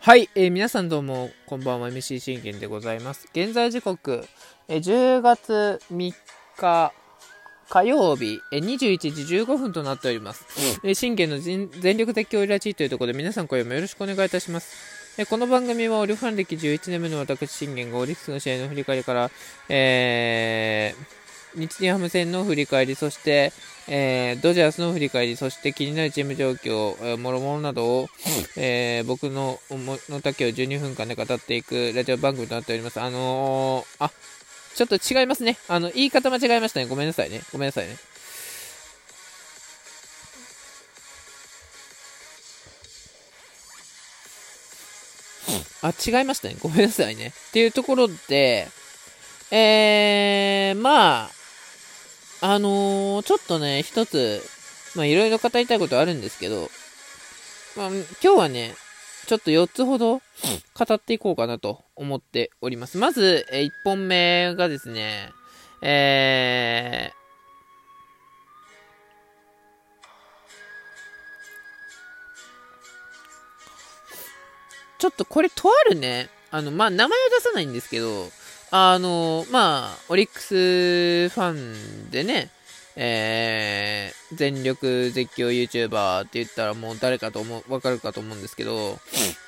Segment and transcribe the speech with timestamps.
[0.00, 3.28] はい、えー、皆さんどうも、こんばんは、MC 信玄でございます。
[3.32, 4.26] 現在時刻、
[4.68, 6.12] えー、10月3
[6.56, 6.92] 日、
[7.68, 10.46] 火曜日、えー、21時15分となっております。
[10.84, 14.98] えー、信玄の全力絶叫ラジーというところで皆さん今夜もよろしくお願いいたします。
[15.18, 19.30] えー、この番組はオリファン歴11年目の私信玄がオリックスの試合の振り返りから、
[19.68, 21.17] えー、
[21.58, 23.52] 日日ハム戦の振り返り、そして、
[23.88, 28.08] えー、ドジャースの振り返り、そして気になるチーム状況、えー、もろもろなどを、
[28.56, 33.00] えー、僕のの丈を12分間で語っていくラジオ番組となっております。
[33.00, 34.10] あのー、あ、
[34.74, 35.58] ちょっと違いますね。
[35.68, 36.86] あの、言い方間違えましたね。
[36.86, 37.42] ごめんなさいね。
[37.52, 37.96] ごめんなさいね。
[45.82, 46.56] あ、違いましたね。
[46.60, 47.28] ごめんなさいね。
[47.28, 48.68] っていうところで、
[49.50, 51.30] えー、まあ、
[52.40, 54.40] あのー、ちょっとね、一つ、
[54.94, 56.70] まあ、いろいろ語りたいことあるんですけど、
[57.76, 58.74] まあ、今日はね、
[59.26, 60.20] ちょっと4つほど
[60.74, 62.96] 語っていこうかなと思っております。
[62.96, 65.32] まず、え1本目がですね、
[65.82, 67.18] えー、
[74.98, 78.30] ちょっとこれとあるね、あの、まあ、名前は出さないんですけど、
[78.70, 82.50] あの、まあ、オリックスファンでね、
[82.96, 88.98] えー、全力絶叫 YouTuber って言ったらもう誰かと思う、わかるかと思うんですけど、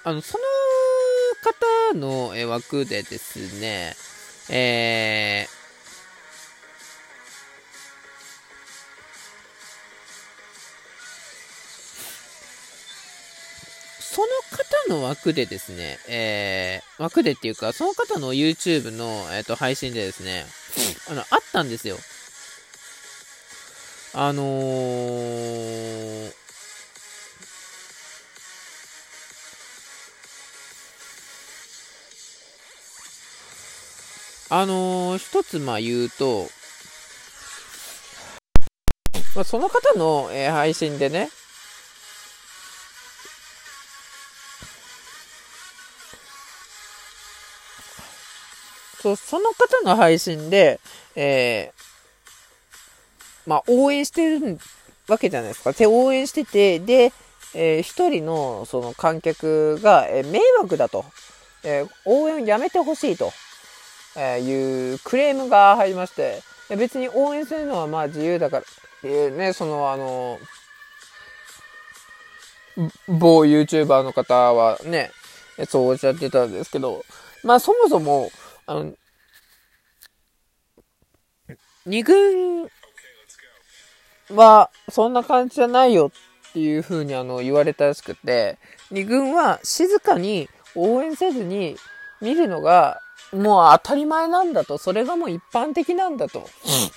[0.05, 0.45] あの、その
[1.93, 3.95] 方の枠でですね、
[4.49, 5.60] えー、
[15.11, 20.47] 枠でですね、えー、枠でっていうか、その方の YouTube の、えーと、配信でですね、
[21.11, 21.97] あの、あったんですよ。
[24.15, 26.33] あのー、
[34.51, 36.49] あのー、一つまあ言うと、
[39.35, 41.31] まあ、その方の、えー、配信でね、
[49.03, 50.81] そ、その方の配信で、
[51.17, 54.59] えー、まあ、応援してる
[55.09, 55.73] わけじゃないですか。
[55.73, 57.13] で、応援してて、で、
[57.55, 61.05] えー、一人のその観客が、えー、迷惑だと、
[61.65, 63.33] えー、応援をやめてほしいと、
[64.17, 66.43] えいうクレームが入りまして、
[66.77, 68.65] 別に応援するのはまあ自由だから、
[69.05, 70.39] えー、ね、そのあの、
[73.09, 75.11] 某 YouTuber の方はね、
[75.69, 77.05] そうおっしゃってたんですけど、
[77.43, 78.31] まあそもそも、
[78.71, 78.93] あの、
[81.87, 82.69] 二軍
[84.31, 86.13] はそんな感じじゃないよ
[86.51, 88.59] っていう風にあの言われたらしくて、
[88.93, 91.75] 二軍は静かに応援せずに
[92.21, 93.01] 見るのが
[93.33, 96.49] もう当たり前なんだと、それがもう一般的なんだと。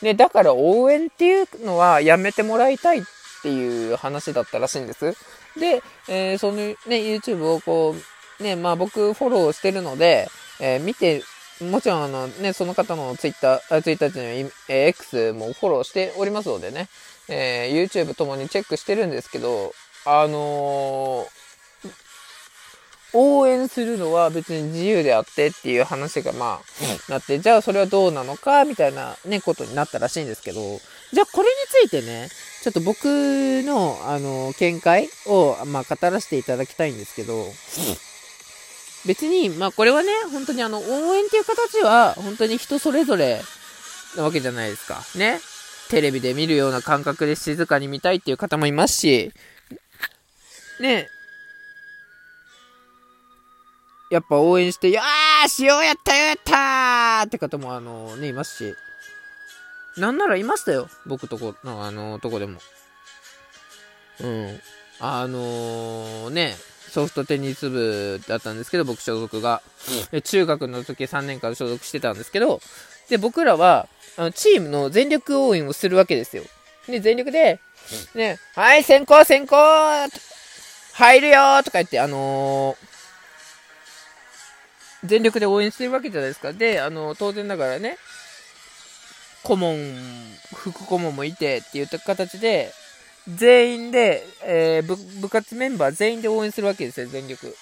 [0.03, 3.01] で、だから応援っていうのはやめてもらいたいっ
[3.41, 5.13] ていう話だったらしいんです。
[5.59, 7.95] で、えー、そのね、YouTube をこ
[8.39, 10.27] う、ね、まあ僕フォローしてるので、
[10.59, 11.23] えー、見て
[11.61, 16.89] もちろんあのね、その方のツイッター、ツイッターっていうのは、えー、X もフォローしておりますのでね、
[17.29, 19.73] えー、YouTube ともにチェックしてるんですけど、
[20.05, 21.29] あのー、
[23.13, 26.61] 応援するのは別に自由であってっていう話がま
[27.07, 30.59] あ、なって、じゃあそれはどうなのかみたいなね、ことになったらしいんですけど、
[31.13, 32.29] じゃあこれについてね、
[32.63, 37.45] ちょっと僕の、あの見解を、まあ、語らせていただきたいんですけど、
[39.05, 43.41] 別に、まあこれはね、本当にあの、応援っていう形は、本当に人それぞれ
[44.15, 45.03] なわけじゃないですか。
[45.15, 45.39] ね。
[45.89, 49.31] テレビで見るような感覚で静かに見たいっていう方もいますし、
[50.79, 51.07] ね。
[54.09, 58.75] やっぱ応援して、よーしようやったよやったーって方もあのね、いますし。
[59.97, 60.89] なんならいましたよ。
[61.05, 62.59] 僕とこ、あの、とこでも。
[64.21, 64.59] うん。
[64.99, 66.55] あのー、ね、
[66.93, 69.63] ソフトテニス部だったんですけど、僕所属が。
[70.13, 72.61] うん、中学の時3年間所属してたんですけど、
[73.09, 76.43] で、僕らは、あの、チームの全力応援をするわけですよ。
[76.87, 77.59] で、全力で、
[78.13, 79.55] ね、はい、先行先行
[80.93, 86.53] 入るよとか言って、あのー、全力で応援してるわけじゃないですか。
[86.53, 87.97] で、あのー、当然ながらね、
[89.41, 89.77] 顧問、
[90.53, 92.71] 副顧問もいてって言った形で、
[93.27, 97.55] 全員で、えー、部部活メンバー全員で応援するわけですよ、全力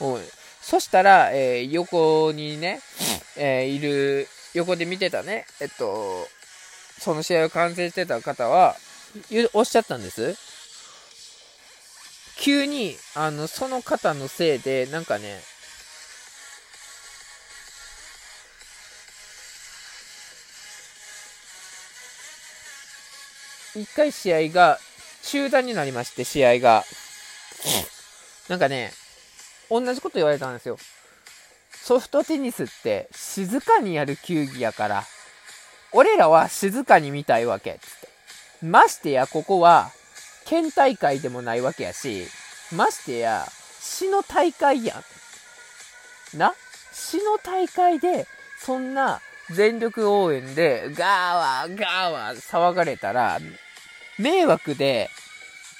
[0.00, 0.24] 応援。
[0.60, 2.80] そしたら、えー、横にね、
[3.36, 6.26] えー、いる、横で見てたね、えっと、
[6.98, 8.76] その試合を観戦してた方は、
[9.54, 10.36] おっしゃったんです。
[12.38, 15.40] 急に、あの、その方のせいで、なんかね、
[23.74, 24.78] 一回試合が
[25.26, 26.84] 中断になりまして、試合が。
[28.48, 28.92] なんかね、
[29.68, 30.78] 同じこと言われたんですよ。
[31.72, 35.04] ソフトテニスって静かにやる球技やから、
[35.92, 37.78] 俺らは静かに見たいわけ。
[37.80, 38.66] つって。
[38.66, 39.90] ましてや、ここは、
[40.46, 42.26] 県大会でもないわけやし、
[42.72, 43.46] ましてや、
[43.80, 45.02] 市の大会や
[46.34, 46.38] ん。
[46.38, 46.54] な？
[46.92, 48.26] 市の大会で、
[48.60, 49.20] そんな
[49.50, 53.38] 全力応援で、ガーワー、ガーワー騒がれたら、
[54.18, 55.10] 迷惑で、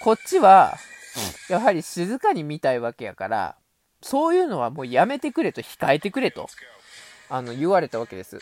[0.01, 0.77] こっちは、
[1.49, 3.57] やはり静かに見たいわけやから、
[4.03, 6.49] そういうのはもうやめてくれと、控えてくれと、
[7.29, 8.39] あの、言われたわけです。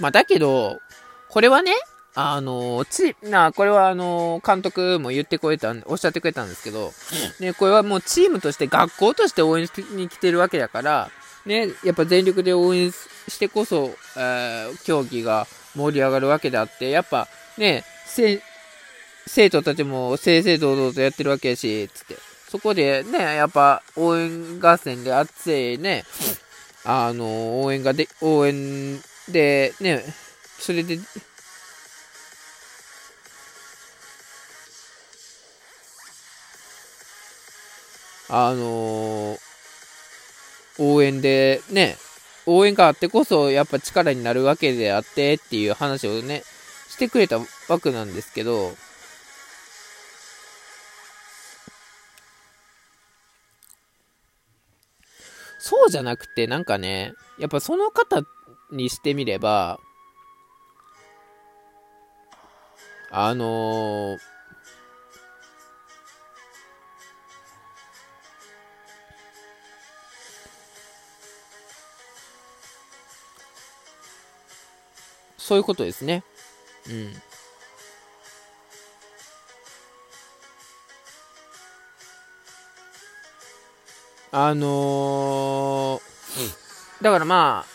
[0.00, 0.80] まあ、だけど、
[1.28, 1.72] これはね、
[2.14, 6.92] あの、チな、これはあの、監督も言ってくれた、おっしゃってくれたんですけど、
[7.38, 11.10] ね、これはもうチームとして、学校として応援しに来てるわけだから、
[11.46, 17.84] ね、やっぱ全力で応援してこそ、えー、競技が盛り上がるわけであって、やっぱね、
[19.26, 22.16] 生徒たちも正々堂々とやってるわけやし、つって。
[22.48, 26.04] そこでね、やっぱ応援合戦で熱いね、
[26.84, 30.02] あの、応援がで、応援で、ね、
[30.58, 30.98] それで、
[38.28, 39.49] あのー
[40.80, 41.96] 応援でね、
[42.46, 46.42] 応援があってこそやっぱ力になるわけであってっていう話をね、
[46.88, 47.44] してくれたわ
[47.80, 48.72] けなんですけど、
[55.58, 58.22] そうじゃなくてなんかね、やっぱその方
[58.72, 59.78] にしてみれば、
[63.10, 64.29] あのー
[75.50, 76.22] そういうことですね。
[76.88, 77.12] うん。
[84.30, 87.70] あのー、だからまあ、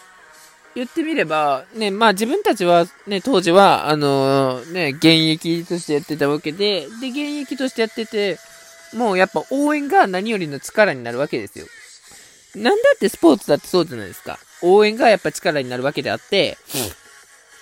[0.73, 8.39] 言ってみれば、ね、まあ自分たちはね、当時は、あのー、ね、現役としてやってたわけで、で、現役としてやってて、
[8.93, 11.65] もうやっぱ応援が何よりの力になるわけですよ。
[12.55, 14.39] なんだってスポーツだってそうじゃないですか。
[14.61, 16.57] 応援がやっぱ力になるわけであって、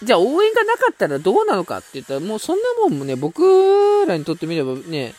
[0.04, 5.14] じゃあ応援がなかったらどうなのかって言ったら、もうそんなもんもね、僕らにとってみればね、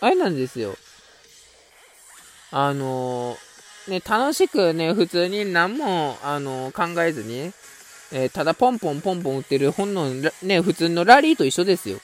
[0.00, 0.76] あれなんですよ。
[2.50, 7.52] あのー、ね、楽しくね、普通に何も、あのー、考えずに、
[8.12, 10.10] えー、ただポンポンポンポン打ってる本の、
[10.42, 11.98] ね、普通のラリーと一緒ですよ。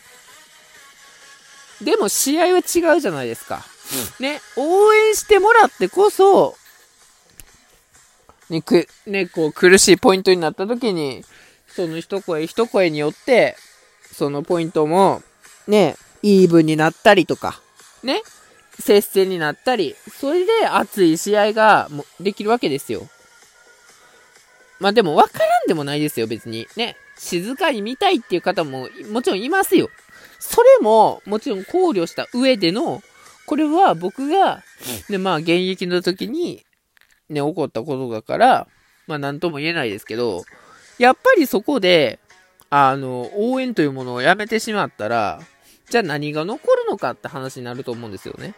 [1.80, 3.64] でも試合は違うじゃないですか。
[4.18, 6.56] うん、ね、応援してもらってこそ、
[8.50, 11.24] にく、ね、こう苦しいポイントになった時に、
[11.68, 13.56] その一声一声によって、
[14.12, 15.22] そのポイントも、
[15.66, 17.60] ね、イーブンになったりとか、
[18.02, 18.22] ね、
[18.78, 23.08] 接戦になったり、それで熱い試合がもできるわけですよ。
[24.80, 26.66] まあでも分からんでもないですよ、別に。
[26.76, 29.88] ね、静かに見たいっていう方ももちろんいますよ。
[30.38, 33.02] それももちろん考慮した上での、
[33.46, 34.62] これは僕が、
[35.08, 36.64] ね、まあ現役の時に
[37.28, 38.66] ね、起こったことだから、
[39.06, 40.44] まあなんとも言えないですけど、
[40.98, 42.18] やっぱりそこで、
[42.70, 45.40] あの、応援というものをやめてしまったら、
[45.90, 48.54] じゃあ何が残るのかって話になると思うんですよね。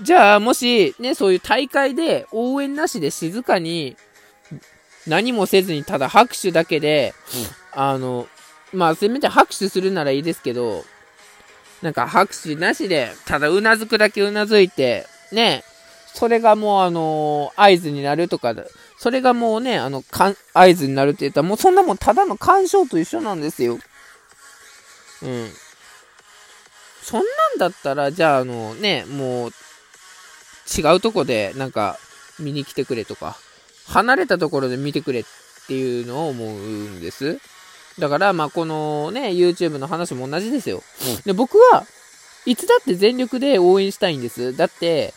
[0.00, 3.96] じゃあ、もし、ね、そういう大会で応援なしで静かに、
[5.06, 7.14] 何もせずにただ拍手だけで、
[7.72, 8.26] あの、
[8.72, 10.84] まあ、せめて拍手するならいいですけど、
[11.82, 15.64] なんか拍手なしで、ただうなずくだけうなずいて、ね、
[16.14, 18.54] それがもうあの合図になるとか、
[18.98, 20.04] それがもうね、あの、
[20.54, 23.78] 合図になるって言ったら、もうそんなもんただの干渉と一緒なんですよ。
[25.22, 25.50] うん。
[27.02, 27.26] そんな
[27.56, 29.50] んだったら、じゃああのね、もう、
[30.72, 31.98] 違うとこでなんか
[32.38, 33.36] 見に来てくれとか、
[33.88, 35.24] 離れたところで見てくれっ
[35.66, 37.40] ていうのを思うんです。
[37.98, 40.82] だから、まあ、このね、YouTube の話も同じですよ。
[41.24, 41.84] で、僕は
[42.46, 44.56] いつだって全力で応援したいんです。
[44.56, 45.12] だって、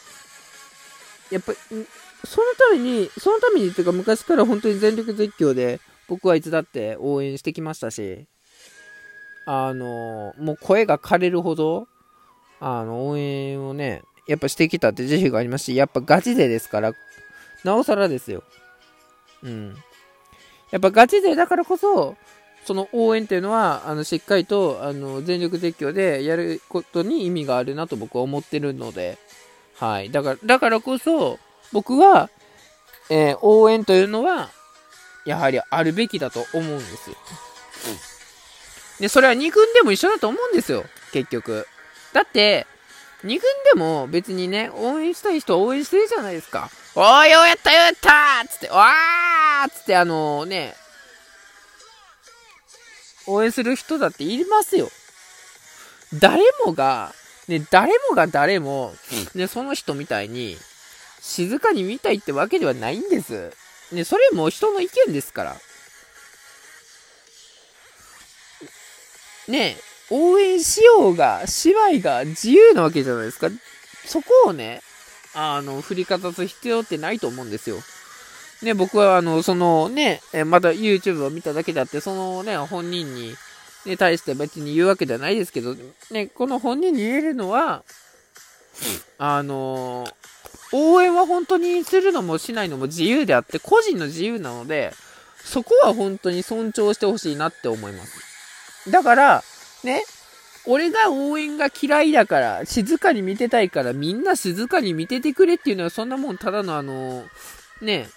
[1.31, 1.53] やっぱ、
[2.25, 8.25] そのために、そのためにっていうか昔から本当に全力絶叫で僕はいつだって応援してきましたし、
[9.45, 11.87] あの、もう声が枯れるほど、
[12.59, 16.93] あの、応援をね、やっぱしてきたって自負がありますし、やっぱガチ勢ですから、
[17.63, 18.43] なおさらですよ。
[19.43, 19.75] うん。
[20.71, 22.15] やっぱガチ勢だからこそ、
[22.65, 29.19] その応援っていうのは、あの、しっかりと、あの、全力絶叫でやることに意味があるなと僕は思ってるので、
[29.77, 30.11] はい。
[30.11, 31.39] だから、だからこそ、
[31.71, 32.29] 僕は、
[33.09, 34.49] えー、応援というのは、
[35.25, 37.15] やはりあるべきだと思うんですよ。
[38.99, 41.67] で、それは2軍でも一緒だと思うんですよ、結局。
[42.13, 42.65] だって、
[43.23, 43.41] 2軍で
[43.75, 46.69] も別にね、応援したい人は応援してるじゃないですか。
[46.95, 50.75] おーよ、やったよ、やったーつって、わーつって、あのー、ね、
[53.27, 54.89] 応援する人だっていますよ。
[56.13, 57.13] 誰もが、
[57.47, 58.93] ね、誰もが誰も、
[59.35, 60.57] ね、その人みたいに、
[61.21, 63.51] 静かに見たいってわけではないんです。
[63.91, 65.55] ね、それも人の意見ですから。
[69.47, 69.77] ね、
[70.09, 73.49] 応援しようが、芝居が自由なわけじゃないですか。
[74.05, 74.81] そこをね、
[75.33, 77.77] あの、振りかざす必要ってないと思うんですよ。
[78.63, 83.35] ね、僕はあの、そのね、また YouTube を見ただけであって、そのね、本人に、
[83.85, 85.75] ね、対して別に言うわけじゃないですけど、
[86.11, 87.83] ね、この本人に言えるのは、
[89.17, 90.05] あの
[90.73, 94.93] 応援は本当にするのもしないのも自由であって、個人の自由なので、
[95.43, 98.91] そこは本当に尊重してほしいなって思います。
[98.91, 99.43] だから、
[99.83, 100.03] ね、
[100.65, 107.23] 俺が応援が嫌いだから、静かに見てたいから、みんな静かに見ててくれっていうのは、そんなもんただのあの、
[107.81, 108.09] ね、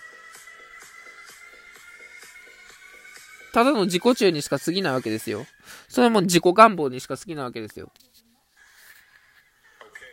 [3.53, 5.47] ただの自己中にしか過ぎないわけですよ。
[5.89, 7.91] それも自己願望にしか過ぎないわけですよ。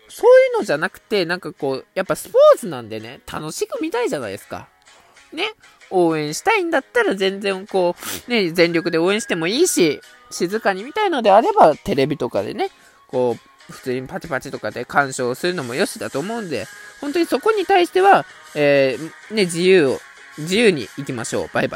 [0.09, 4.69] そういうのじゃなくて、なんかこう、やっぱスポーツなんでね、楽しく見たいじゃないですか。
[5.33, 5.51] ね？
[5.89, 7.95] 応援したいんだったら全然こ
[8.27, 9.99] う、ね、全力で応援してもいいし、
[10.31, 12.69] 静かに見たいのであれば、テレビとかでね、
[13.07, 16.65] こう、普通にパチパチとかで鑑賞するのもよしだと思うんで、
[17.01, 18.25] 本当にそこに対しては、
[18.55, 19.99] えー、ね、自由を、
[20.37, 21.49] 自由に行きましょう。
[21.53, 21.73] バイバイ。